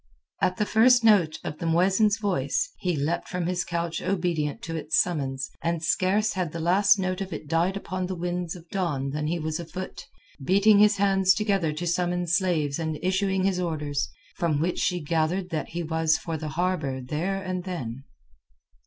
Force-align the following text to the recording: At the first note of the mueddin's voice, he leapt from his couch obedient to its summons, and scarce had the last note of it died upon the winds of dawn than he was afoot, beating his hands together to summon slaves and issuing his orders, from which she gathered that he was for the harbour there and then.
At 0.41 0.57
the 0.57 0.65
first 0.65 1.03
note 1.03 1.37
of 1.43 1.59
the 1.59 1.67
mueddin's 1.67 2.17
voice, 2.17 2.73
he 2.79 2.95
leapt 2.97 3.27
from 3.27 3.45
his 3.45 3.63
couch 3.63 4.01
obedient 4.01 4.63
to 4.63 4.75
its 4.75 4.99
summons, 4.99 5.51
and 5.61 5.83
scarce 5.83 6.33
had 6.33 6.51
the 6.51 6.59
last 6.59 6.97
note 6.97 7.21
of 7.21 7.31
it 7.31 7.47
died 7.47 7.77
upon 7.77 8.07
the 8.07 8.15
winds 8.15 8.55
of 8.55 8.67
dawn 8.69 9.11
than 9.11 9.27
he 9.27 9.37
was 9.37 9.59
afoot, 9.59 10.07
beating 10.43 10.79
his 10.79 10.97
hands 10.97 11.35
together 11.35 11.71
to 11.73 11.85
summon 11.85 12.25
slaves 12.25 12.79
and 12.79 12.97
issuing 13.03 13.43
his 13.43 13.59
orders, 13.59 14.09
from 14.37 14.59
which 14.59 14.79
she 14.79 14.99
gathered 14.99 15.51
that 15.51 15.67
he 15.69 15.83
was 15.83 16.17
for 16.17 16.35
the 16.35 16.49
harbour 16.49 16.99
there 16.99 17.39
and 17.39 17.63
then. 17.65 18.03